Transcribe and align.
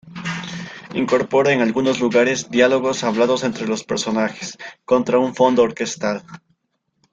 Incorpora 0.95 1.51
en 1.53 1.61
algunos 1.61 1.99
lugares 1.99 2.49
diálogos 2.49 3.03
hablados 3.03 3.43
entre 3.43 3.67
los 3.67 3.83
personajes, 3.83 4.57
contra 4.83 5.19
un 5.19 5.35
fondo 5.35 5.61
orquestal. 5.61 6.23